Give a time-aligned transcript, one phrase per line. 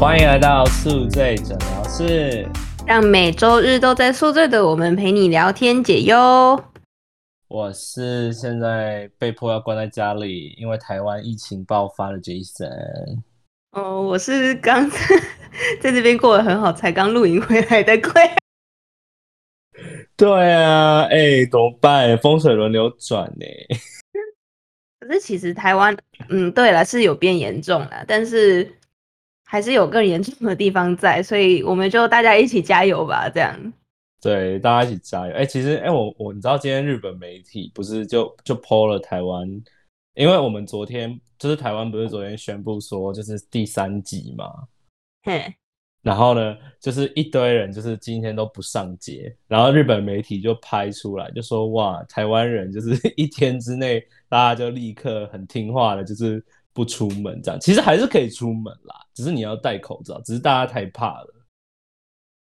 [0.00, 2.48] 欢迎来到宿醉诊疗室，
[2.86, 6.58] 让每周日都在宿醉的我们陪你聊天解忧。
[7.48, 13.20] 我是现在被迫要关在家里，因为台湾疫情爆发的 Jason。
[13.72, 14.88] 哦，我是刚
[15.82, 18.38] 在这边过得很好，才刚露营回来的 Claire。
[20.16, 22.16] 对啊，哎，怎么办？
[22.16, 23.44] 风水轮流转呢。
[24.98, 25.94] 可是其实台湾，
[26.30, 28.79] 嗯，对了，是有变严重了，但是
[29.50, 33.72] 还是有更严重的地方在，所以我们就大家一起加油吧，这样。
[34.22, 35.34] 对，大家一起加油。
[35.34, 39.48] 哎，其实，哎，我我你知道今天日本媒体不是就就 PO 了台湾，
[40.14, 44.44] 因为我们昨天就是台湾不是昨天宣布说就是第三集嘛，
[45.26, 45.52] 嘿，
[46.00, 56.40] 然后呢，就是一堆人就是今天都不上街，然后日本媒体就拍出来就说哇，台湾人就是 一天之内大家就立刻很听话的，就是
[56.72, 61.34] 不出门这样，其实还是可以出门啦，只是你要戴口罩，只是大家太怕了。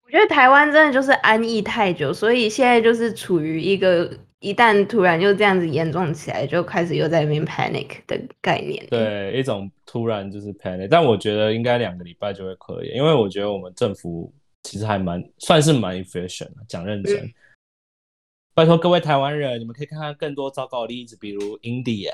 [0.04, 8.86] 我觉得台湾真的就是安逸太久，所以现在就是处于一个一旦突然就这样子严重起来，就开始又在那边 panic 的概念。
[8.90, 17.28] 对，一种突然就是 panic，但我觉得应该两个礼拜就会可以，因为我觉得我们政府其实还蛮算是蛮 efficient 的，讲认真。
[18.54, 22.12] 拜托各位台湾人，你们可以看看更多糟糕的例子，比如 India。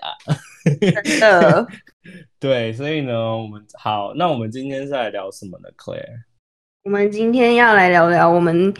[0.64, 1.66] 真的。
[2.40, 6.22] 对，所以呢，我们好，那我们今天是来聊什么呢，Claire？
[6.84, 8.72] 我们今天要来聊聊我们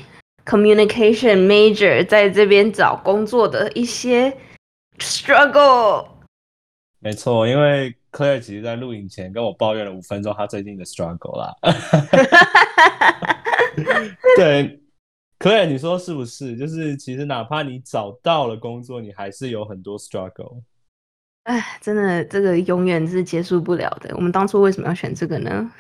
[0.47, 4.35] communication major 在这边找工作的一些
[4.99, 6.07] struggle。
[6.99, 11.55] 没错，因为 Claire 其实在录影前跟我抱怨了五分钟他最近的 struggle 啦。
[14.37, 14.81] 对
[15.41, 16.57] ，Claire，你说是不是？
[16.57, 20.63] 就是其实哪怕你找到了工作，你还是有很多 struggle。
[21.45, 24.15] 哎，真的，这个永远是结束不了的。
[24.15, 25.73] 我们当初为什么要选这个呢？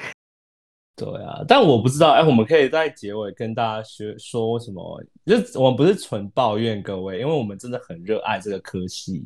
[0.96, 5.02] 对啊，但我不知道，哎，我们可以在结尾跟大家学说什么？
[5.24, 9.22] 就是我们不是纯抱怨各位，因为我们真的很热爱这个科系，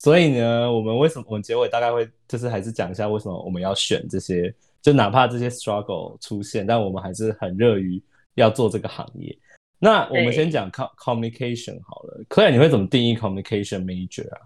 [0.00, 4.52] 所以呢，我们为什么我们结尾大概会就是还是讲一下为什么我们要选这些，
[4.82, 8.02] 就哪怕这些 struggle 出现，但我们还是很热于
[8.34, 9.38] 要做这个行业。
[9.78, 14.40] 那我们先讲 com communication 好了，Claire，你会怎么定义 communication major 啊？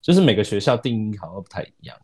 [0.00, 1.96] 就是每个学校定义好像不太一样。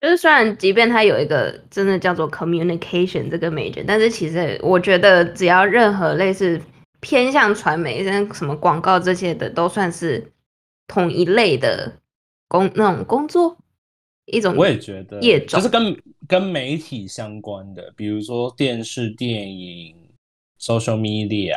[0.00, 6.60] 就是虽然即便它有一个真的叫做 communication 这个 major，但是其实我觉得只要任何类似
[7.00, 10.32] 偏向传媒、像什么广告这些的，都算是
[10.86, 12.00] 同一类的
[12.46, 13.56] 工那种工作
[14.26, 14.54] 一种。
[14.56, 19.96] 我也觉得业种就是跟跟媒体相关的，比如说电视、电影、
[20.60, 21.56] social media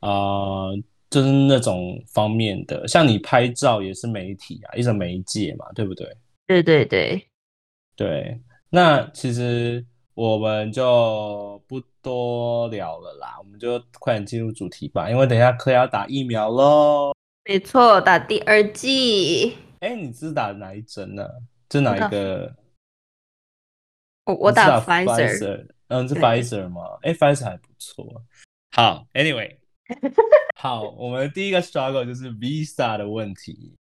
[0.00, 0.70] 啊，
[1.10, 2.86] 就是那种方面的。
[2.88, 6.16] 像你拍照也是媒体啊，一种媒介嘛，对不对？
[6.46, 7.26] 对对对。
[7.94, 8.40] 对，
[8.70, 17.12] 那其实我们就不多聊了啦，我们就快点进入主题吧，因为等一下科要打疫苗喽。
[17.44, 19.56] 没错，打第二剂。
[19.80, 21.28] 哎，你是打哪一针呢？
[21.70, 22.54] 是哪一个？
[24.26, 26.98] 我我打 Pfizer，嗯，是 Pfizer 吗？
[27.02, 28.24] 哎，Pfizer 还不错。
[28.74, 29.56] 好，Anyway，
[30.58, 33.74] 好，我们第一个 struggle 就是 Visa 的问题。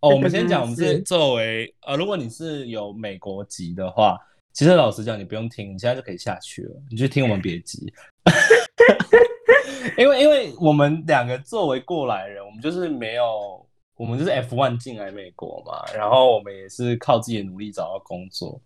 [0.00, 4.18] 哦，我们先讲，我们是作为呃，如果你是有美国籍的话，
[4.52, 7.90] 其实老实讲，你不用听，你现在就可以下去了，你去听我们别急。
[9.96, 13.66] 因为因为我们两个作为过来人，我们就是没有，
[13.96, 18.60] 我们就是 F one 进来美国嘛，然后我们也是靠自己的努力找到工作，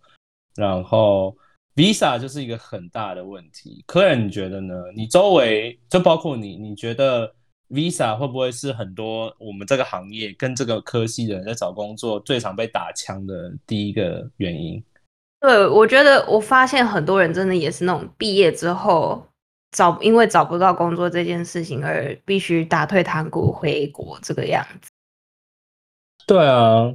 [0.56, 1.36] 然后
[1.76, 3.84] Visa 就是一个很大的问题。
[3.86, 4.74] 客人你觉得呢？
[4.96, 7.30] 你周围就包括你，你觉得
[7.68, 14.82] ？Visa 会不会是很多我们这个行业跟这个科系的人在找工作最常被打枪的第一个原因？
[15.40, 19.26] 对，我觉得我发现很多人真的也是那种毕业之后
[19.72, 24.90] 找，因为找不到工作这件事情而必须打退堂鼓回国这个样子。
[26.26, 26.90] 对啊，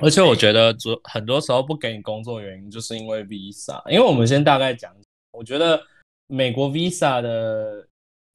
[0.00, 4.94] 而且我觉得主很多时候不给你工作原因就是因为 Visa，因为我们先大概讲，
[5.32, 5.80] 我觉得
[6.26, 7.86] 美国 Visa 的。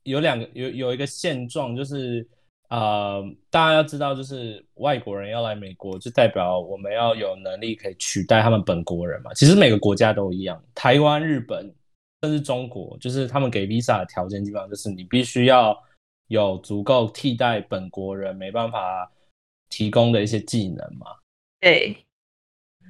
[0.04, 2.26] 有两个有有一个现状，就是
[2.70, 9.34] 呃，大家要知道，就是外国人要来美国，就代表我们要有能力可以取代他们本国人嘛。
[9.34, 11.70] 其实每个国家都一样，台湾、日本
[12.22, 15.78] 甚至中国，就是他们给 visa 的条件，基本上就是你必须要
[16.30, 19.12] 有足够替代本国人没办法
[19.68, 21.08] 提供的一些技能嘛。
[21.60, 21.98] 对。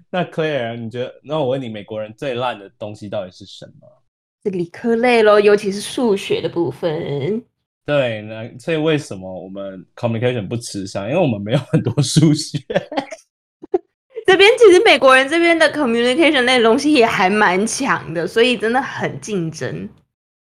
[0.10, 1.14] 那 Claire，你觉得？
[1.24, 3.88] 那我问你，美国人最烂的东西到底是什么？
[4.44, 7.44] 是理科类咯，尤其是数学的部分。
[7.86, 11.10] 对，那所以为什么我们 communication 不吃香？
[11.10, 12.58] 因为我们没有很多数学。
[14.26, 19.88] 这边其其实美国人这边的 communication 那东西也还蛮强的，所以真的很竞争。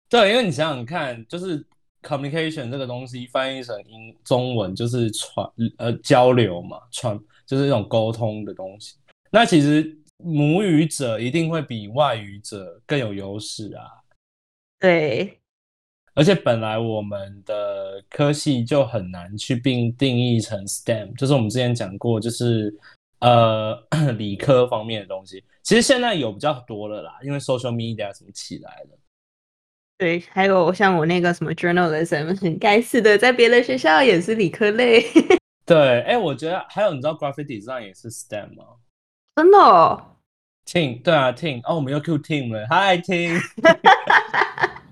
[0.10, 1.64] 对，因为你想想看，就是
[2.02, 5.48] communication 这个东西翻译成英中文就是传
[5.78, 7.16] 呃交流嘛，传
[7.50, 8.96] 就是一种沟通的东西。
[9.31, 13.86] 那其实母语者一定会比外语者更有优势啊。
[14.80, 15.40] 对，
[16.13, 22.72] 而且本来我们的科系就很难去并定义成 STEM，就是我们之前讲过，就是
[23.19, 23.75] 呃
[24.18, 25.44] 理科方面的东西。
[25.63, 28.98] 其实现在有比较多了啦，因为 social media 什么起来了。
[29.98, 35.04] 对，还有像我那个什么 journalism，很该死的，在别的学校也是理科类。
[35.69, 38.63] 对，哎，我觉得还有，你知道 graphic design 也是 STEM 吗？
[39.36, 39.57] 真的
[40.66, 42.98] ？Team，对啊，Team，哦，我们又 Q Team 了，Hi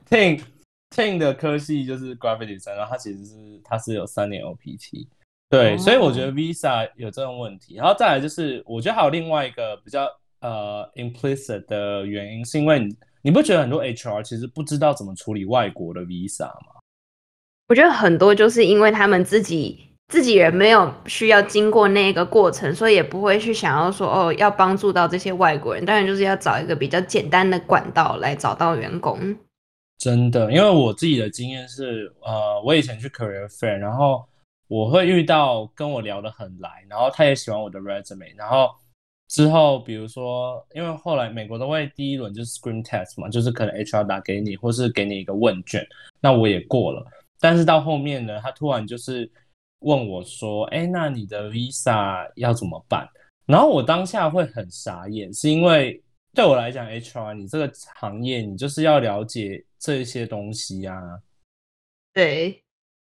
[0.05, 5.07] Team，Team，Team 的科系就是 graphic design，然后它其实是它是有三年 OPT，
[5.49, 10.07] 对，所以我觉得 Visa 有这种问题，然后再来就是，我觉得还有另外一个比较
[10.41, 12.95] 呃 implicit 的原因，是因为你。
[13.23, 16.75] 你不觉得很多 HR 其实不知道怎么处理外国的 Visa 吗？
[17.67, 25.83] 我觉得很多就是因为他们自己自己人没有需要经过那个过程，所以也不会去想要说哦，要帮助到这些外国人。
[25.85, 29.35] 当然就是要找一个比较简单的管道来找到员工。
[29.97, 34.23] 真的，因为我自己的经验是，呃，我以前去 Career Fair，然后
[34.67, 38.69] 我会遇到跟我聊得很来，然后他也喜欢我的 Resume，然后。
[39.29, 45.85] 之后，比如说，因为后来美国都会第一轮就是 screen test 嘛，就是可能 HR 打给你，或是给你一个问卷，
[46.21, 47.05] 那我也过了。
[47.37, 49.29] 但是到后面呢，他突然就是
[49.79, 53.07] 问我说：“哎，那你的 visa 要怎么办？”
[53.45, 56.01] 然后我当下会很傻眼，是因为
[56.33, 61.01] 对我来讲，HR 你这个行业，你就是要了解这些东西呀。
[62.13, 62.61] 对。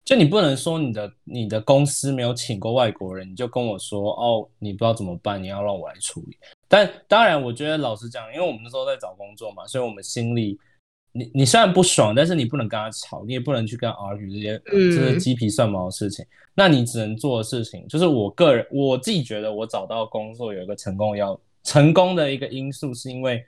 [0.06, 6.38] 就你不能说你的你的公司没有请过外国人，你就跟我说哦，你不知道怎么办，你要让我来处理。
[6.68, 10.60] 但当然，我觉得老实讲，因为我们那时候在找工作嘛，所以我们心里
[11.14, 16.26] 你你虽然不爽，但是你不能跟他吵，你也不能去跟他 argue 这些这些鸡皮蒜毛的事情。
[16.54, 23.44] 那你只能做的事情，就是我个人我自己觉得，我找到工作有一个成功要成功的一个因素，是因为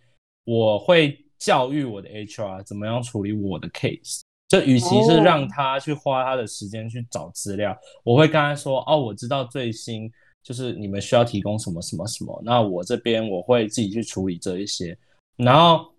[0.46, 4.22] 我会教育我的 HR 怎么样处理我的 case。
[4.48, 10.10] 就与其是让他去花他的时间去找资料，我会跟他说：“哦，我知道最新
[10.44, 14.96] 就是你们需要提供什么什么什么，那我这边我会自己去处理这一些。
[15.36, 15.92] 然后，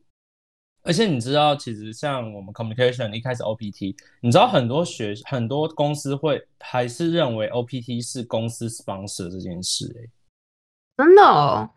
[0.86, 10.08] 而且你知道，其实像我们 communication 一开始 OPT，你知道很多学很多公司会还是认为 OPT 是公司 sponsor 这件事，哎，
[10.96, 11.68] 真的哦。”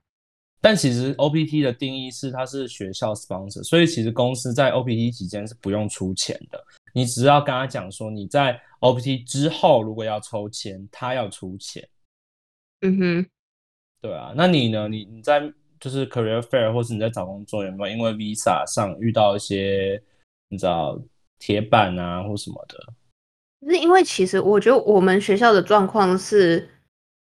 [0.62, 6.62] 但其实 OPT 的定义是它是学校 sponsor，所以其实公司在 OPT 期间是不用出钱的，
[6.94, 11.88] 你只要跟他讲说你在 OPT 之后如果要抽签，他要出钱。
[12.82, 13.30] 嗯哼，
[14.02, 14.88] 对啊，那你呢？
[14.88, 15.42] 你你在
[15.80, 20.02] 就是 career fair 或是你在找工作有没有因为 visa 上遇到一些
[20.50, 21.00] 你知道
[21.38, 22.78] 铁板啊或什么的？
[23.68, 26.70] 是因为其实我觉得我们学校的状况是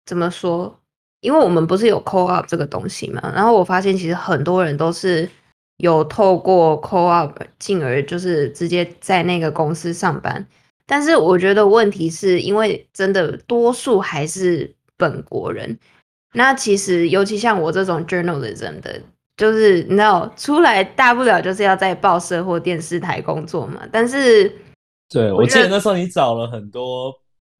[0.05, 0.79] 怎么说？
[1.21, 5.29] 因为我们不是有 co-op 这个东西嘛，然后我发现其实很多人都是
[5.77, 10.45] 有透过 co-op 进而就是直接在那个公司上班，
[10.85, 15.79] 但是我觉得问题是因为真的多数还是本国人，
[16.33, 18.99] 那其实尤其像我这种 journalism 的，
[19.37, 24.51] 就是你知道出来大不了就是要在报社或电视台工作嘛，但是
[25.09, 27.13] 对我记得那时候你找了很多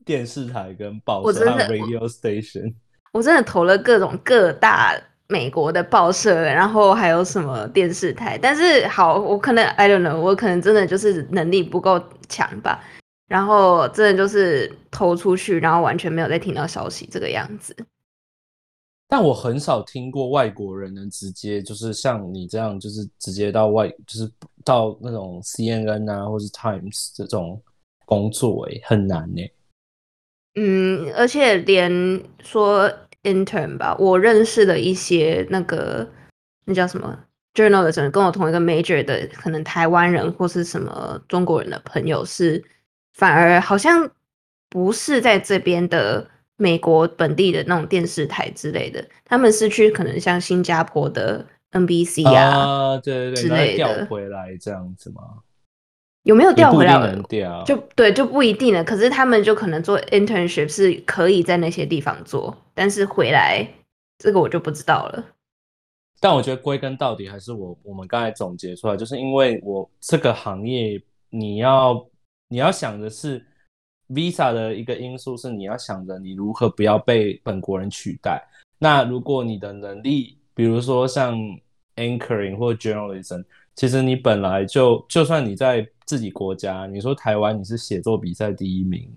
[0.05, 2.73] 电视台跟报社还有 radio station。
[3.11, 12.83] 我真的投了各种各大美国的报社，然后还有什么电视台，但是好，我可能 I don't know，我可能真的就是能力不够强吧，
[13.27, 17.75] 然后真的就是投出去，然后完全没有再听到消息这个样子。
[19.15, 24.27] 但我很少听过外国人能直接就是像你这样，就是直接到外，就是
[24.65, 27.61] 到那种 CNN 啊，或是 Times 这种
[28.07, 29.47] 工作，哎，很难呢。
[30.55, 31.91] 嗯，而且连
[32.39, 32.91] 说
[33.21, 36.09] intern 吧，我认识的一些那个
[36.65, 37.15] 那叫什么
[37.53, 42.63] journalism，跟我同一个 major 的，可能台湾人或是什么中国人的朋友，是
[43.13, 44.09] 反而好像
[44.71, 55.21] 不是在这边的美国本地的那种电视台之类的，他们是去可能像新加坡的 NBC 啊，对对对，之类的回来这样子吗？
[56.23, 57.13] 有没有调回来？
[57.27, 58.81] 调就对，就不一定了。
[58.81, 63.67] 可是他们就可能做 internship 是可以在那些地方做，但是回来
[64.19, 65.25] 这个我就不知道了。
[66.21, 70.97] 但我觉得归根到底还是我我们刚才总结出来，就是因为我这个行业，
[71.29, 72.07] 你要
[72.47, 73.45] 你要想的是
[74.13, 78.41] visa 的一个因素是你要想着你如何不要被本国人取代。
[78.77, 81.37] 那如果你的能力，比如说像
[81.95, 83.43] anchoring 或 journalism，
[83.75, 89.09] 其实你本来就就算你在自己国家，你说台湾你是写作比赛第一名，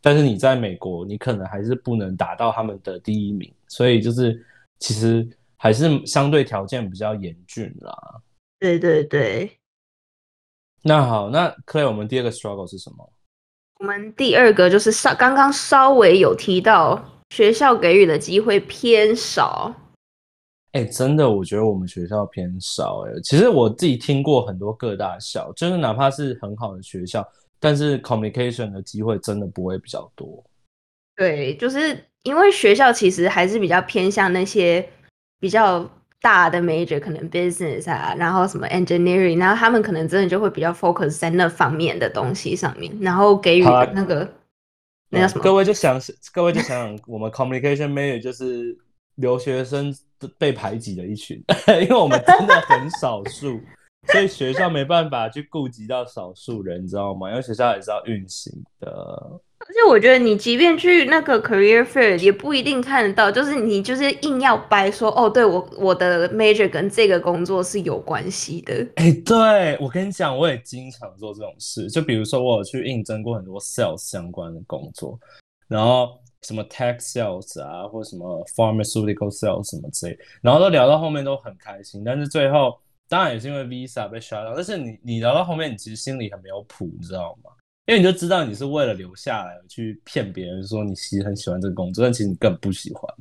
[0.00, 4.44] 但是你在美国，你可能还是不能达到他们的第一名，所以就是
[4.78, 8.22] 其实还是相对条件比较严峻啦。
[8.58, 9.50] 对对对。
[10.82, 13.12] 那好，那 Clay，我们第二个 struggle 是什么？
[13.80, 19.74] 我们第二个就是稍刚刚稍微有提到，学校给予的机会偏少。
[20.72, 23.06] 哎，真的，我觉得我们学校偏少。
[23.06, 27.26] 哎，其实我自己听过很多各大校，就是哪怕是很好的学校，
[27.58, 30.44] 但是 communication 的机会真的不会比较多。
[31.16, 34.86] 对，就是因为学校其实还是比较偏向那些
[35.40, 35.90] 比较。
[36.20, 44.30] 大的 major 可能 business 啊，然后什么 engineering，然后他们可能真的就会比较 focus 在那方面的东西上面，然后给予那个
[45.10, 45.42] 那叫什么？
[45.42, 45.98] 各位就想，
[46.32, 48.76] 各位就想想，我们 communication major 就是
[49.16, 49.94] 留学生
[50.36, 51.42] 被排挤的一群，
[51.82, 53.60] 因为我们真的很少数，
[54.08, 57.30] 所以学校没办法去顾及到少数人，你知道吗？
[57.30, 59.40] 因为学校也是要运行的。
[59.66, 68.74] 而且我觉得你即便去那个 career fair 也不一定看得到，就是你就是硬要掰说哦，对我我的 major 跟这个工作是有关系的。
[68.96, 71.88] 哎，对我跟你讲，我也经常做这种事。
[71.88, 75.18] 就比如说我有去应征过很多 sales 相关的工作，
[75.68, 82.76] 然后什么 tech sales 啊，或什么 pharmaceutical sales 什么之类，然后都聊到后面都很开心，但是最后
[83.08, 87.50] 当然也是因为 visa 被 shut down，但是你你聊到后面，你其实心里很没有谱，你知道吗？
[87.86, 93.12] 因为你就知道你是为了留下来去骗别人说你其实很喜欢这个工作，但其实你根本不喜欢。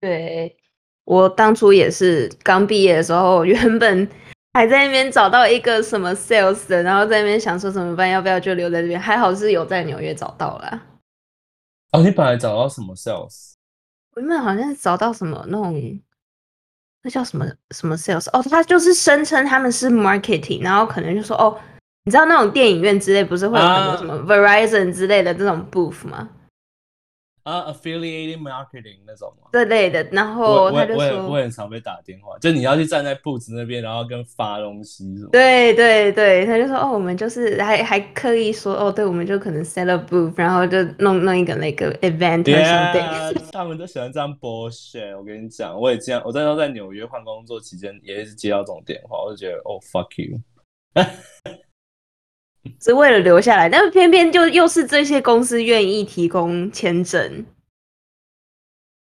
[0.00, 0.56] 对
[1.04, 4.08] 我当初也是刚毕业的时候， 原本
[4.52, 9.00] 还在那边找到一个什么 sales 的，然后在那边想说怎么办，要不要就留在这边？
[9.00, 10.82] 还好是有在纽约找到了。
[11.92, 13.54] 哦，你本来找到什么 sales？
[14.14, 16.00] 我原本好像是找到什么那种，
[17.02, 18.28] 那叫什么什么 sales？
[18.32, 21.58] 哦，他就是声称他们是 marketing，然后可能就说哦。
[22.06, 26.30] 你知道那种电影院之类不是会有很多什么 Verizon 之类的这种 booth 吗？
[27.42, 29.48] 啊，affiliated marketing 那种吗？
[29.52, 35.30] 这类的，然后他就说，我很常被打电话，就你要去站在 booth 那边，然后跟发东西什么。
[35.32, 42.44] 对对对，他就说哦，我们就是还还刻意说哦，对，我们就可能 set up booth，然后就弄弄一个那个 event。
[42.44, 45.16] 对啊，他们都喜欢这样 bullshit。
[45.16, 50.38] 我跟你讲，我也这样，我在时候在纽约换工作期间，也是接到这种电话，我就觉得哦，fuck you。
[52.80, 57.44] 是为了留下来，但是偏偏就又是这些公司愿意提供签证。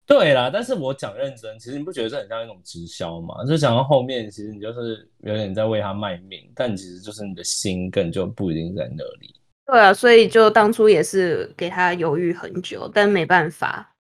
[0.06, 3.44] 对啦，但是我讲认真，其实你不觉得这很像一种直销吗？
[3.44, 9.34] 就讲到后面，其实你就是有点在为他卖命，但其实就是你的心根本就不一定在那里。
[9.66, 13.94] 对啊，所以就当初也是给他犹豫很久，但没办法，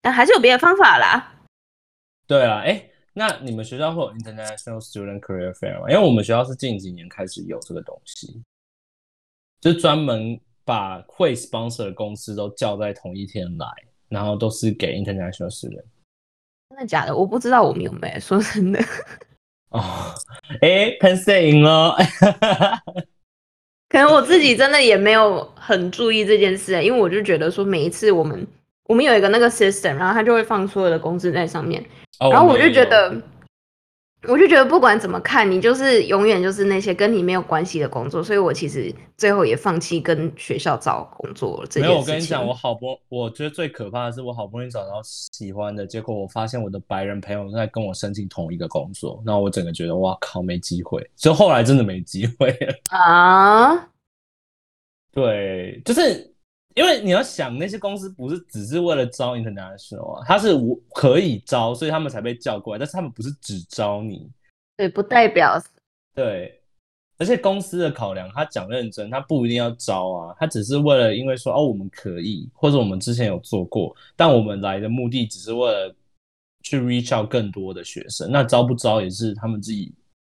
[0.00, 1.34] 但还是有别的方法啦。
[2.26, 2.87] 对啊，哎。
[3.18, 5.90] 那你们学校会有 International Student Career Fair 吗？
[5.90, 8.40] 因为我们学校是近几年开始有这个东西，
[9.60, 13.66] 就专门把会 sponsor 的公司都叫在同一天来，
[14.08, 15.82] 然后都是给 International Student。
[16.70, 17.16] 真的假的？
[17.16, 18.20] 我不知道我们有没有。
[18.20, 18.80] 说真的。
[19.70, 20.14] 哦，
[20.62, 21.96] 哎，喷摄影哦。
[23.88, 28.46] 可能我自己真的也没有很注意这件事，因为我就觉得说每一次我们
[28.84, 31.84] 我们有一个那个 system，然后他就会放所有的公司在上面。
[32.20, 33.14] 然后我就觉得，
[34.26, 41.68] 我就觉得不管怎么看，你就是永远就是那些跟你没有关系的工作，所以我其实最后也放弃跟学校找工作了。
[41.76, 53.88] 没有，我跟你讲，我好不，我觉得最可怕的是我好不容易找到喜欢的，结果我发现我的白人朋友在跟我申请同一个工作，那我整个觉得哇靠，没机会，所以后来真的没机会了啊。
[55.12, 56.27] 对，就是。
[56.78, 62.78] 因为你要想，那些公司不是只是为了招 international 啊，他是我可以招，所以他们才被叫过来。
[62.78, 64.30] 但是他们不是只招你，
[64.76, 65.60] 对，不代表
[66.14, 66.54] 对。
[67.18, 75.92] 而且公司的考量，他讲认真，他不一定要招啊，他只是为了因为说哦，我们可以，或者我们之前有做过，但我们来的目的只是为了
[76.62, 78.30] 去 reach out 更多的学生。
[78.30, 79.92] 那招不招也是他们自己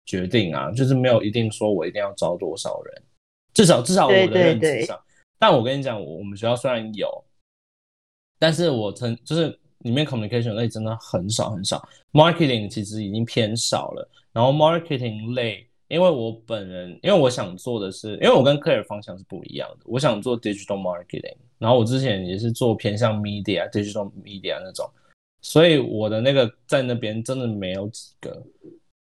[0.06, 3.02] 决定啊，就是没有一定说我一定要招多少人，
[3.54, 5.00] 至少至少我的认知上。
[5.42, 7.10] 但我跟你讲，我我们学校虽然有，
[8.38, 14.08] 但是我曾就是里面 communication 类真的很少很少，marketing 其实已经偏少了。
[14.32, 21.34] 然后 marketing 类，因为我本人，因为我想做的是，因为我跟 clear 方向是不一样的，我想做 digital marketing。
[21.58, 24.88] 然后我之前也是做偏向 media digital media 那种，
[25.40, 28.40] 所以我的那个在那边真的没有几个。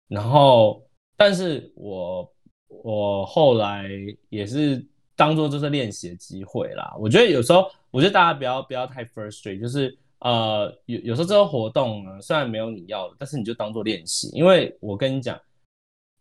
[0.06, 0.80] 然后，
[1.16, 2.32] 但是我
[2.68, 3.88] 我后来
[4.28, 4.86] 也是。
[5.20, 6.96] 当做就是练习的机会啦。
[6.98, 15.38] 我觉得有时候，我觉得大家不要不要太 frustrated，就是呃，有有时候这个活动呢，虽然没有你要的，但是你就当做练习，因为我跟你讲，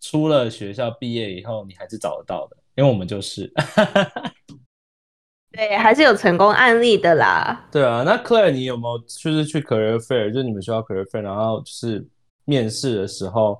[0.02, 3.50] 出了学校毕业以后，你还是找得到的，因为我们就是。
[5.54, 7.68] 对，还是有成功案例的啦。
[7.72, 12.06] 对啊，那 Claire，你有没有就是去 career fair，就是你们学校 career fair，然后就是
[12.44, 13.60] 面试的时候，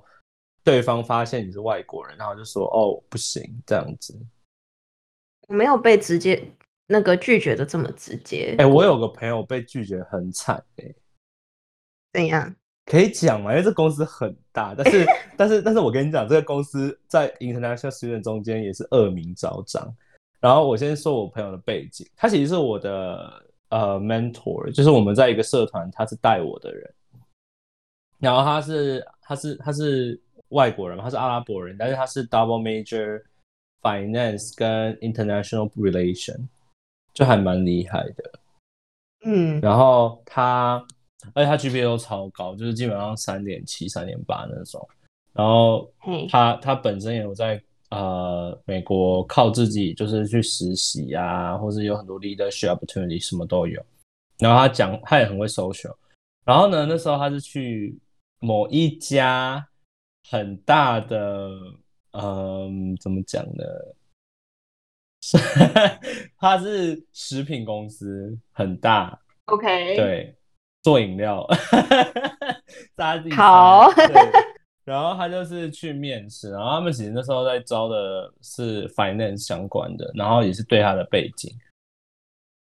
[0.62, 4.14] 对方发现你是外国人，然后就说哦不行这样子。
[5.50, 6.40] 我没有被直接
[6.86, 8.54] 那个拒绝的这么直接。
[8.58, 10.94] 哎，我有个朋友被拒绝很惨哎。
[12.12, 12.54] 怎样？
[12.86, 13.50] 可以讲吗？
[13.50, 19.92] 因为这公司很大，但是 但是但是我跟你讲，这个公司在 international student 中间也是恶名昭彰。
[20.38, 26.94] 然后我先说我朋友的背景，他其实是我的呃 mentor，就是我们在一个社团，他是带我的人。
[28.18, 33.20] 然后他是他是他是外国人，他是阿拉伯人，但是他是 double major
[33.82, 36.46] finance 跟 international relation，
[37.12, 38.32] 就还蛮厉害的。
[39.24, 40.84] 嗯，然后他
[41.34, 44.88] 而且他 GPA 都超高，就是基本上三点七、三点八那种。
[45.32, 45.90] 然后
[46.28, 47.62] 他他本身也有在。
[47.90, 53.84] 呃，美国靠自己就是去实习啊，或是有很多 leadership opportunity，什么都有。
[54.38, 55.92] 然后他讲，他也很会 social。
[56.44, 57.98] 然后呢，那时候他是去
[58.38, 59.66] 某一家
[60.28, 61.50] 很大的，
[62.12, 63.64] 嗯，怎么讲呢？
[66.38, 69.20] 他是食品公司，很大。
[69.46, 69.94] OK。
[69.96, 70.34] 对，
[70.82, 71.46] 做饮料。
[72.96, 73.88] 大家自己好。
[74.84, 81.54] 然后他就是去面试，然后他们其实那时候在招的是 finance 相关的，然后也是对他的背景，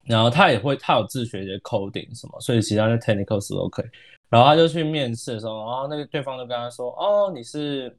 [0.06, 3.86] 然后他也会，他有自学一些 coding 什么，所以其他的 technical 都可以。
[4.28, 7.96] 然后他就去面试的时候，然后那个对方就跟他说：“哦，你是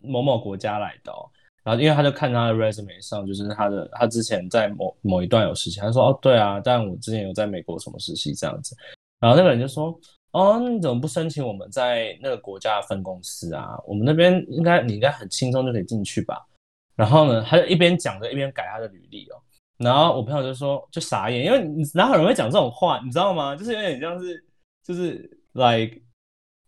[0.00, 1.28] 某某国家来的。”哦。”
[1.64, 8.76] 然后因为他就看他的 resume 上，就是他的他之前在某某一段有实习，他说：“哦，对啊，但我之前有在美国什么实习这样子。”
[9.20, 9.98] 然后那个人就说。
[10.32, 13.74] 哦，你怎么不申请我们在那个国家的分公司啊？
[13.86, 16.46] 我们那边应该你应该很轻松就可以进去吧？
[16.94, 19.40] 然后呢，他就一边讲着一边改他的履历哦。
[19.78, 23.56] 然后我朋友就说就傻眼，因为你哪有人会讲这种话，你知道吗？
[23.56, 24.44] 就是有点像是
[24.84, 25.20] 就是
[25.52, 25.98] like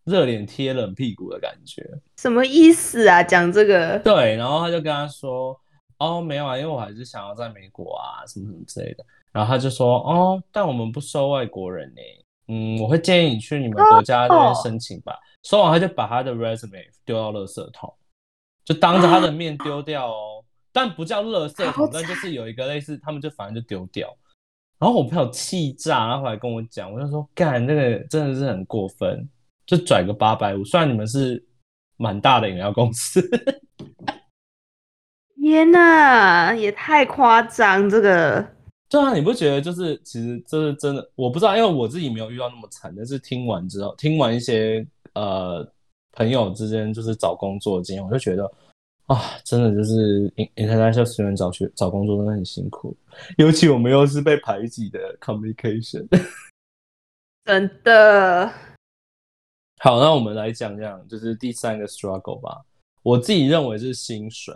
[0.09, 1.87] 热脸贴冷屁股的感觉。
[2.17, 3.21] 什么意思啊？
[3.21, 3.99] 讲这个？
[3.99, 5.55] 对，然后他就跟他说，
[5.99, 9.05] 哦，没有啊，因为我还是想要在美国啊，什么什么之类的。
[9.31, 12.01] 然后他就说，哦，但我们不收外国人呢。
[12.47, 15.15] 嗯，我会建议你去你们国家那边申请吧。
[15.43, 17.93] 说完他就把他的 resume 丢到垃圾桶，
[18.65, 20.43] 就当着他的 面丢掉哦。
[20.71, 24.15] 但不叫垃圾桶，但就是有一个类似，他们就反正就丢掉。
[24.79, 29.27] 然后我朋友气炸，然后来跟我讲，我就说干，那个真的是很过分，
[29.69, 30.65] 就拽个八百五。
[30.65, 31.45] 虽然你们是
[31.97, 33.21] 蛮大的饮料公司，
[35.39, 38.43] 天哪，也太夸张这个。
[38.89, 41.11] 对啊，你不觉得就是其实这是真的？
[41.13, 42.91] 我不知道，因为我自己没有遇到那么惨。
[42.97, 45.63] 但是听完之后，听完一些呃
[46.13, 48.51] 朋友之间就是找工作的经验，我就觉得
[49.05, 52.97] 啊，真的就是 international student 找学找工作真的很辛苦，
[53.37, 56.07] 尤其我们又是被排挤的 communication，
[57.45, 58.51] 真的。
[59.81, 62.61] 好，那我们来讲讲就是第三个 struggle 吧。
[63.01, 64.53] 我自己认为是薪水。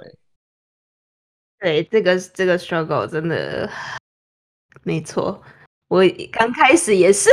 [1.59, 3.69] 对，这个这个 struggle 真的。
[4.81, 5.41] 没错，
[5.87, 7.29] 我刚开始也是，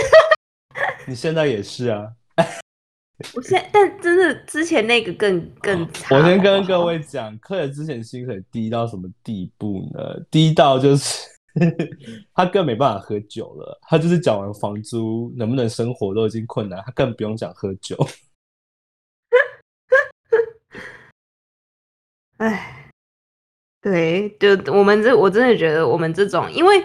[1.09, 2.13] 你现在也是啊。
[3.35, 6.17] 我现但真的之前那个更更差。
[6.17, 10.01] 我先跟各位讲，克尔之前薪水低到什么地步呢？
[10.31, 11.29] 低到就是
[12.35, 17.97] 他更没办法喝酒了，他就是缴完房租，能不能生活都已经困难，他更不用讲喝酒。
[22.39, 22.91] 哎，
[23.81, 26.83] 对，就我们这，我真的觉得我们这种，因为。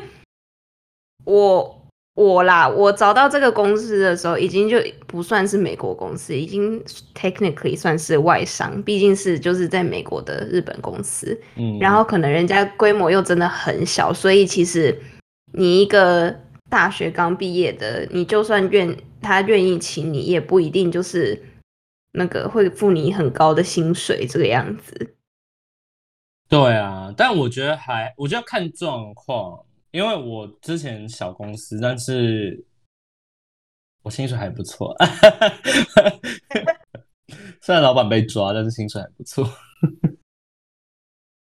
[1.23, 1.85] 我
[2.15, 6.82] 我啦，我找到这个公司的时候，已经就不算是美国公司，已经
[7.13, 11.38] technically 算是外商，毕竟是就是在美国的日本公司。
[11.58, 14.97] 嗯，然后可能人家规模又真的很小，所以其实
[15.51, 16.34] 你一个
[16.69, 21.38] 大学刚毕业的，你就算愿他愿意请你，也不一定就是
[22.13, 25.15] 那个会付你很高的薪水这个样子。
[26.47, 29.60] 对啊，但我觉得还，我觉得看状况。
[29.95, 32.62] 因为我之前小公司，但是
[34.03, 34.93] 我薪水还不错。
[37.62, 39.49] 虽然老板被抓，但是薪水还不错。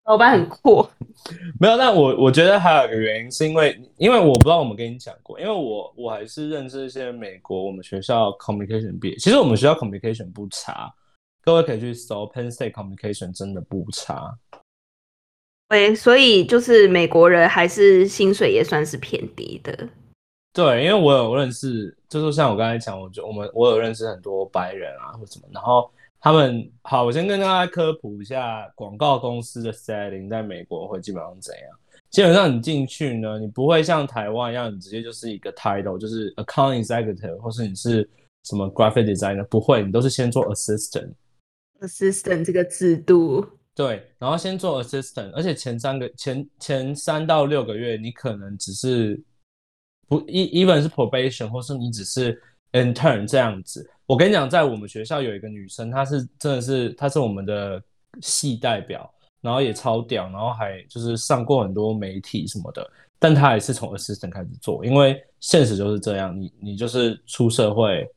[0.03, 0.88] 老板很酷。
[1.60, 10.93] 没有，但我我觉得还有一个原因，是因为因为我不知道我们跟你讲过，因为我我还是认识一些美国我们学校 communication 毕业，其实我们学校 communication 不差，
[11.41, 14.38] 各位可以去搜 Penn State communication，真的不差。
[15.67, 19.89] 对，所以就是美国人还是薪水也算是偏低的。
[20.54, 31.63] 对，因为我有认识，就是像我刚才讲，我就我们我有认识很多白人啊或什么，然后他们好，我先跟大家科普一下广告公司的 setting 在美国会基本上怎样。
[32.12, 38.08] 基本上你进去呢，你不会像台湾一样，你直接就是一个 title，就是 account executive，或是你是
[38.43, 41.12] 什么 graphic designer，不会，你都是先做 assistant。
[41.82, 43.45] assistant 这个制度。
[43.75, 49.21] 对，然后先做 assistant，而且前三个前前三到六个月，你可能只是
[50.07, 53.85] 不一，even 是 probation，或是你只是 intern 这样子。
[54.05, 57.83] 我跟你讲，在我们学校有一个女生，她是真的是，她是我们的
[58.21, 68.09] 系代表，然后也超屌，然后还就是上过很多媒体什么的，但她也是从 assistant 开始做，因为现实就是这样，你你就是出社会，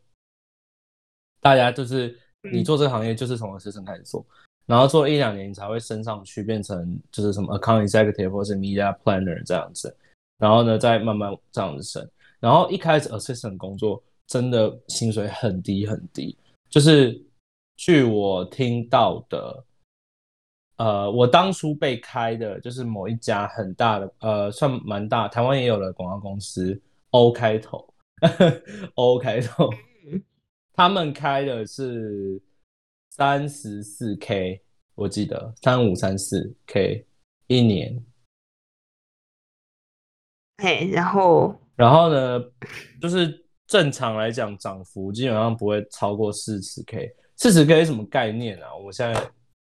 [1.41, 2.17] 大家就是
[2.53, 4.25] 你做这个行业就是从 assistant 开始做。
[4.69, 9.97] 然后做一两年，你才会升上去，变成就是什么 account executive 或是 media planner 这样子。
[10.37, 12.07] 然后呢，再慢慢这样子升。
[12.39, 16.37] 然后一开始 assistant 工作真的薪水很低很低，
[16.69, 17.19] 就是
[17.79, 19.65] 据我听到的，
[20.77, 26.79] 呃，我当初被开的就是某一家很大的，呃，算蛮大，台湾也有的广告公司
[27.13, 27.89] ，O 开头，
[28.97, 29.71] O 开头，
[30.75, 32.39] 他们开的是。
[33.19, 34.63] 三十四 K，
[34.95, 37.05] 我记得三五三四 K
[37.49, 38.01] 一年。
[40.59, 42.41] 哎，然后，然后呢，
[43.03, 47.13] 就是正常来讲，涨幅基本上不会超过四十 K。
[47.35, 48.73] 四十 K 什么概念啊？
[48.77, 49.21] 我现在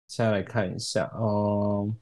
[0.08, 1.98] 现在来看一下，嗯，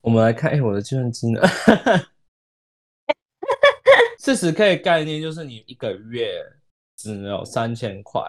[0.00, 1.40] 我们来看，哎，我的计算机呢？
[4.18, 6.42] 四十 K 概念就是你一个月
[6.96, 8.20] 只能有三千块。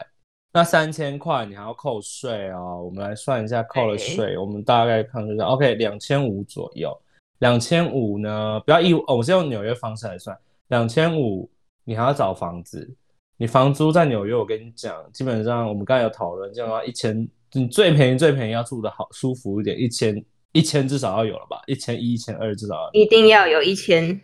[0.54, 6.96] 那三千块你还要扣税哦，我们来算一下扣了税，我们大概看一下，OK，两千五左右。
[7.40, 10.38] 两千五呢，不要一哦，我是用纽约方式来算，
[10.68, 11.50] 两千五
[11.84, 12.88] 你还要找房子，
[13.38, 24.22] 你房租在纽约，我跟你讲，基本上我们刚才有讨论，这样的话一千，你最便宜最便宜要住的好舒服一点，一千一千至少要有了吧，一千一、一千二至少一定要有一千。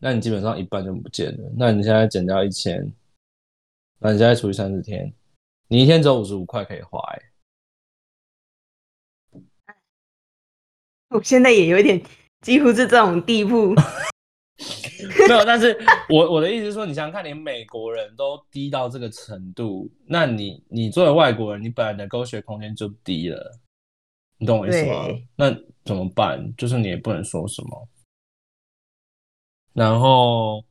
[0.00, 2.90] 那你基本上一半就不见了，那你现在减掉一千，
[4.00, 5.12] 那你现在除以三十天。
[5.68, 7.22] 你一天只有五十五块可以花，哎，
[11.10, 12.00] 我现在也有点
[12.42, 13.74] 几乎是这种地步，
[15.28, 15.76] 没有，但是
[16.08, 23.58] 我我的意思是说，你想想看，连美国人都低到这个程度，那你你作为外国人，你本来的勾学空间就低了，
[24.38, 25.06] 你懂我意思吗？
[25.34, 25.50] 那
[25.84, 26.54] 怎么办？
[26.56, 27.88] 就是你也不能说什么，
[29.72, 30.64] 然后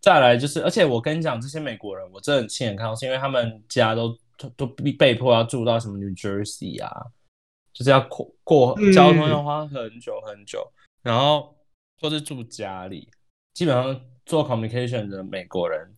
[0.00, 4.18] 再来就是，而且我跟你讲，这些美国人，我真的亲眼看到，是因为他们家都。
[4.56, 7.06] 都被被迫要住到什么 New Jersey 啊，
[7.72, 10.66] 就是要过过交通要花很久很久，
[11.02, 11.56] 然后
[12.00, 13.08] 或是住家里。
[13.52, 15.92] 基本上做 communication 的美国人，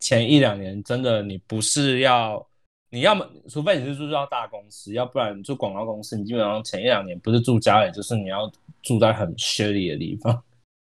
[0.00, 2.44] 前一两年真的你不是要，
[2.90, 8.50] 你要么除非你是住到大公司，要不然住广告公司，你基本上前一两年不是住家里，就是你要
[8.82, 10.42] 住在很 shitty 的地方。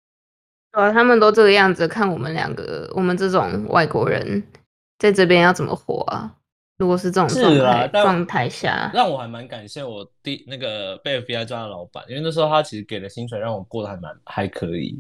[0.72, 4.42] 对，他们都这个样子，看我们两个，我们这种外国人
[5.00, 6.38] 在这边要怎么活啊？
[6.82, 15.00] 如果是这种状态状态下，让我还蛮感谢我第那个被 FBI 抓的老板，因为那时候他其实给的薪水让我过得还蛮还可以。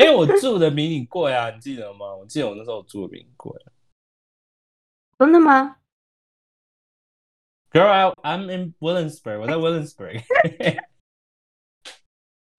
[0.00, 2.12] 为我住的比你贵啊，你记得吗？
[2.12, 3.52] 我记得我那时候住的比你贵。
[5.16, 5.76] 真的吗
[7.70, 10.24] ？Girl，I'm in Williamsburg，我在 Williamsburg。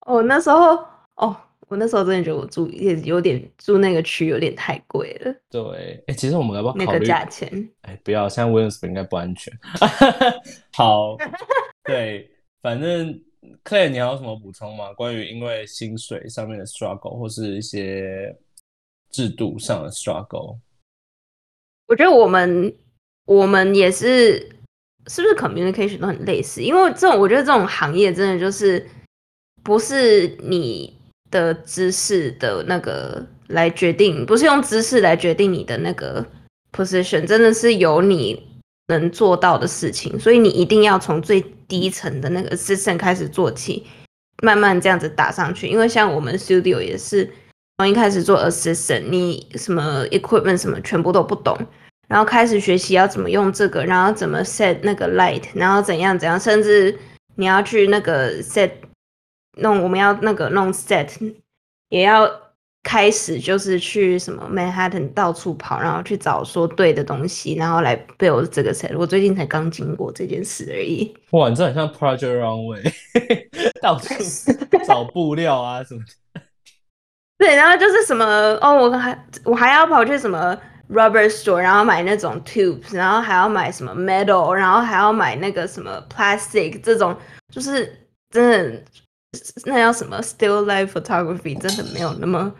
[0.06, 1.36] 哦，那时候哦。
[1.72, 5.34] 我那时候真的觉得我住也有点住那个区有点太贵了。
[5.48, 7.48] 对，哎，其实我们要不要考虑价钱？
[7.80, 9.50] 哎，不要，现在 Williams 应该不安全。
[10.76, 11.16] 好，
[11.84, 12.30] 对，
[12.60, 13.18] 反正
[13.64, 14.92] Clay，你还有什么补充吗？
[14.92, 18.36] 关于因为薪水上面的 struggle 或是一些
[19.10, 20.58] 制度上的 struggle？
[21.86, 22.76] 我觉得我们
[23.24, 24.40] 我们也是，
[25.06, 26.60] 是不是 communication 都很类似？
[26.60, 28.86] 因为这种我觉得这种行业真的就是
[29.62, 31.00] 不是你。
[31.32, 36.24] 的姿势的那个来决定，不是用姿势来决定你的那个
[36.72, 38.40] position，真的是有你
[38.86, 43.84] 能做到的事情，所以你一定要从最低层的那个 assistant 开始做起，
[44.42, 45.66] 慢慢这样子打上去。
[45.66, 47.28] 因为像我们 studio 也是
[47.78, 51.58] 从一开始做 assistant，你什么 equipment 什么全部都不懂，
[52.08, 56.96] 然后开始学习要怎么用这个，然后怎么 set 那个 light，然后怎样怎样，甚至
[57.36, 58.70] 你要去那个 set。
[59.58, 61.34] 弄我们要那个弄 set，
[61.88, 62.30] 也要
[62.82, 68.96] 开始就是去什么 Manhattan 到处跑，然后去找说对的东西，然后来 build 这个 set。
[68.96, 71.14] 我最近才刚经过这件事而已。
[71.30, 72.92] 哇，你这很像 Project Runway，
[73.80, 74.14] 到处
[74.86, 76.00] 找布料啊什么
[76.34, 76.40] 的。
[77.38, 78.24] 对，然后就是什么
[78.60, 80.56] 哦，我还我还要跑去什么
[80.88, 87.16] rubber store，然后买那种 tubes，然后还要买什么 metal，然后还要买那个什么 plastic，这种
[87.50, 88.82] 就是真的
[89.64, 92.52] 那叫什么 still life photography，真的没有那么。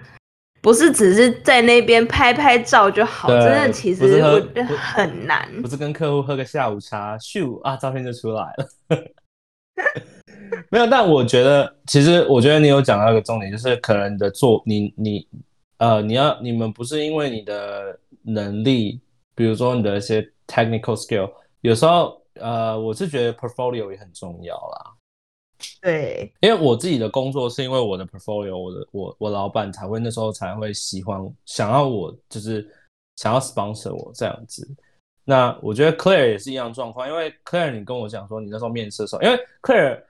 [0.60, 5.48] 不是只是在那边拍拍照就好，真的其实我觉得很难。
[5.60, 8.68] 不是跟客户喝个下午茶，咻啊，照片就出来了。
[10.70, 15.26] 没有，但我觉得，其实我觉得你有讲到一个重点，就是可能你的做你你
[15.78, 19.00] 呃，你要你们不是因为你的能力，
[19.34, 21.28] 比如说你的一些 technical skill，
[21.62, 24.91] 有时候呃，我是觉得 portfolio 也很重要啦。
[25.80, 32.68] 对，因为我自己的工作是因为我的 portfolio，我的我我老板才会那时候才会喜欢想要我就是
[33.16, 34.68] 想要 sponsor 我这样子。
[35.24, 40.02] 那我觉得 Claire 也是一样状况，因为 Claire 你跟我讲说你那时候面试的时候，因为 Claire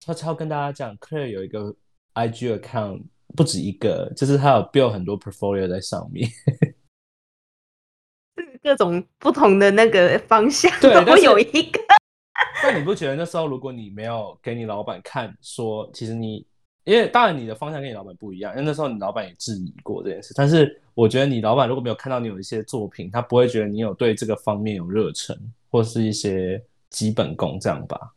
[0.00, 1.74] 悄悄跟大家讲，Claire 有一个
[2.14, 3.02] IG account
[3.36, 6.28] 不止一个，就是他有 build 很多 portfolio 在上面，
[8.62, 11.80] 各种不同的那个方向，对，我有一个。
[12.62, 16.44] 那你不觉得那时候如果你没有给你老板看，说其实你，
[16.84, 20.34] 因为当然你的方向跟你老板不一样，因为那时候你老板也质疑过这件事。
[20.36, 25.38] 但是我觉得你老板如果没有看到你有一些作品，他不会觉得你有对这个方面有热忱，
[25.70, 28.12] 或是一些基本功这样吧？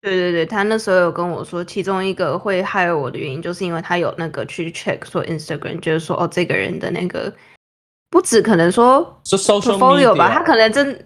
[0.00, 7.34] 对对对，他那时候有跟我说，其中一个会害我的原因，就是因为他有那个去 check 说 Instagram，就是说哦，这个人的那个
[8.10, 11.04] 不止可能说是 social media 吧，他可能真。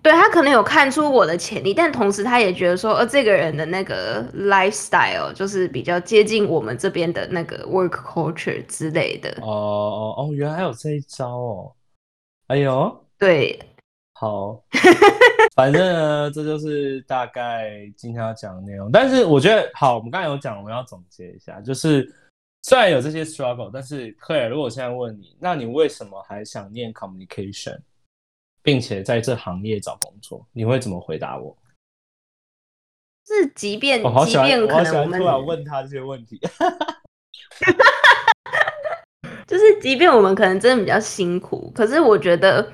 [0.00, 9.28] 对他可能有看出我的潜力，但同时他也觉得说，呃，这个人的那个 lifestyle 就是比较接近我们这边的那个 work culture 之类的。
[9.42, 11.72] 哦哦哦，原来还有这一招哦！
[12.46, 13.58] 哎呦，对，
[14.14, 14.62] 好，
[15.54, 18.90] 反正呢，这就是大概今天要讲的内容。
[18.90, 22.10] 但是我觉得，好，我们刚才有讲，我们要总结一下，就是
[22.62, 27.78] 虽然有这些 struggle，但是 Claire，如果我现在问你，那你为什么还想念 communication？
[28.68, 31.56] 并且在这行业找工作，你会怎么回答我？
[33.26, 36.38] 是即便我好喜欢，我好喜欢突然问他这些问题。
[39.46, 42.70] 就是即便我们可能真的比较辛苦，可是我觉得，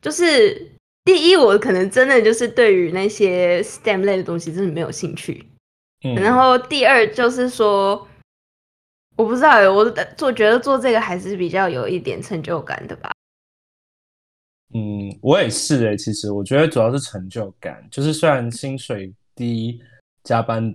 [0.00, 0.70] 就是
[1.04, 5.44] 第一，我可能真的就是对于那些 STEM 类的东西真的没有兴趣。
[6.04, 6.14] 嗯。
[6.14, 8.06] 然后第二就是说，
[9.16, 9.84] 我不知道，我
[10.16, 13.10] 做觉得做这个还是比较有一点成就感的吧。
[14.76, 15.96] 嗯，我也是诶。
[15.96, 19.80] 其实我觉得主要是成就感，就是虽然薪水低，
[20.24, 20.74] 加班，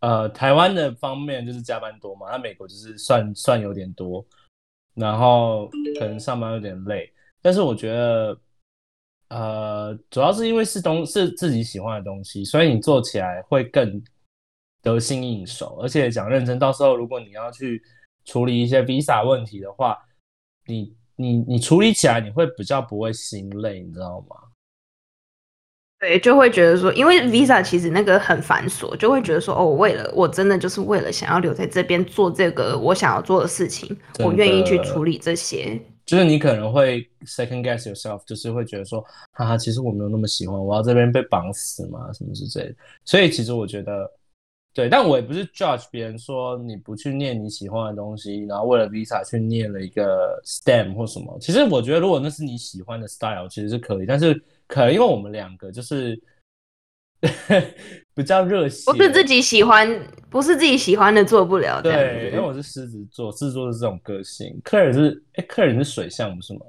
[0.00, 4.22] 呃，台湾的方面就是加班多嘛，那美国就是算算有点多，
[4.92, 5.66] 然后
[5.98, 8.40] 可能上班有点累，但是我觉得，
[9.28, 14.04] 呃，主要是因为是东是自己喜欢的东西，所以你做起来会更
[14.82, 17.82] 得心应手，而且讲认真，到时候如果你要去
[18.26, 19.98] 处理一些 visa 问题的话，
[20.66, 20.94] 你。
[21.22, 24.36] 你你处理起来你会比较不会心累，你知道吗？
[26.00, 35.80] 对，就会觉得说，因为 visa 其实那个很繁琐，就会觉得说，哦，为了我真的就是为了想要留在这边做这个我想要做的事情，我愿意去处理这些。
[36.04, 39.00] 就是你可能会 second guess yourself，就是会觉得说，
[39.32, 42.74] 哈哈，其实我没有那么喜欢，我要这边被绑死嘛，什么之类的。
[43.04, 44.10] 所以其实我觉得。
[44.74, 51.38] 对，但我也不是 judge 别人说你不去念你喜欢的东西，然后为了 visa 去念了一个 STEM 或什么。
[51.40, 54.06] 其实我觉得，如果那是你喜欢的 style，其实是可以。
[54.06, 54.32] 但是
[54.66, 56.18] 可能因为我们两个就是
[58.14, 59.86] 比较热血，不是自己喜欢，
[60.30, 61.82] 不是自己喜欢的做不了。
[61.82, 64.58] 对，因为我是狮子座，狮子座是这种个性。
[64.64, 66.60] 克尔是，哎，克尔是水象不是吗？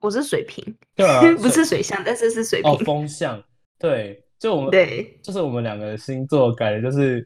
[0.00, 2.70] 我是水瓶，对啊， 不是水象，但是是水瓶。
[2.72, 3.40] 哦，风象，
[3.78, 4.21] 对。
[4.42, 7.24] 就我们对，就是我们两个星座，感觉就是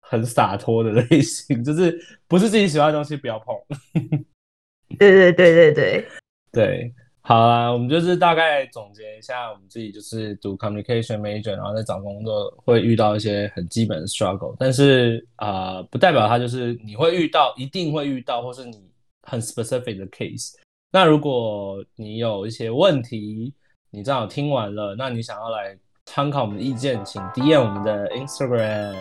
[0.00, 3.56] 很洒脱的类型， 就是不是自己喜欢的东西不要碰。
[4.98, 6.08] 对对对对对
[6.52, 18.90] 对，好啊，我们就是大概总结一下，我们自己就是读 communication major，然后在找工作会遇到一些很基本的 struggle，但是啊，不代表它就是你会遇到，一定会遇到，或是你
[19.22, 20.52] 很 specific 的 case。
[20.92, 23.54] 那如果你有一些问题，
[23.90, 25.74] 你正好听完了，那你想要来。
[26.06, 28.94] 参考我们的意见，请 DM 我们的 Instagram。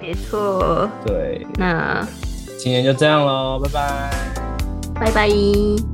[0.00, 0.88] 没错。
[1.06, 1.46] 对。
[1.54, 2.06] 那
[2.58, 4.10] 今天就这样喽，拜拜。
[4.94, 5.91] 拜拜。